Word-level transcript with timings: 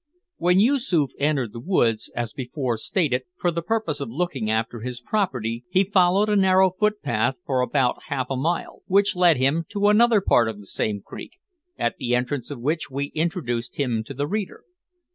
When 0.37 0.59
Yoosoof 0.59 1.11
entered 1.19 1.53
the 1.53 1.59
woods, 1.59 2.09
as 2.15 2.33
before 2.33 2.75
stated, 2.79 3.25
for 3.35 3.51
the 3.51 3.61
purpose 3.61 3.99
of 4.01 4.09
looking 4.09 4.49
after 4.49 4.79
his 4.79 4.99
property, 4.99 5.63
he 5.69 5.83
followed 5.83 6.27
a 6.27 6.35
narrow 6.35 6.71
footpath 6.71 7.35
for 7.45 7.61
about 7.61 8.05
half 8.07 8.31
a 8.31 8.35
mile, 8.35 8.81
which 8.87 9.15
led 9.15 9.37
him 9.37 9.63
to 9.69 9.89
another 9.89 10.19
part 10.19 10.49
of 10.49 10.57
the 10.59 10.65
same 10.65 11.03
creek, 11.05 11.33
at 11.77 11.97
the 11.97 12.15
entrance 12.15 12.49
of 12.49 12.59
which 12.59 12.89
we 12.89 13.11
introduced 13.13 13.75
him 13.75 14.03
to 14.05 14.15
the 14.15 14.25
reader. 14.25 14.63